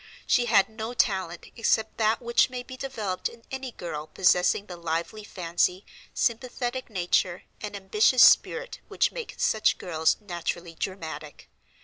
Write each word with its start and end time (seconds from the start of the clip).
She 0.25 0.45
had 0.47 0.67
no 0.67 0.95
talent 0.95 1.45
except 1.55 1.97
that 1.99 2.23
which 2.23 2.49
may 2.49 2.63
be 2.63 2.75
developed 2.75 3.29
in 3.29 3.43
any 3.51 3.71
girl 3.71 4.07
possessing 4.07 4.65
the 4.65 4.75
lively 4.75 5.23
fancy, 5.23 5.85
sympathetic 6.11 6.89
nature, 6.89 7.43
and 7.61 7.75
ambitious 7.75 8.23
spirit 8.27 8.79
which 8.87 9.11
make 9.11 9.35
such 9.37 9.77
girls 9.77 10.17
naturally 10.19 10.73
dramatic. 10.73 11.51